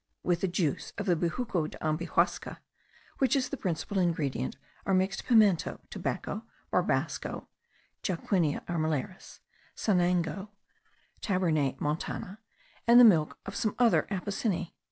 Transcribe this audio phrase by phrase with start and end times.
[0.23, 2.57] With the juice of the bejuco de ambihuasca,
[3.19, 6.43] which is the principal ingredient, are mixed pimento, tobacco,
[6.73, 7.45] barbasco
[8.01, 9.41] (Jacquinia armillaris),
[9.75, 10.49] sanango
[11.21, 12.39] (Tabernae montana),
[12.87, 14.71] and the milk of some other apocyneae.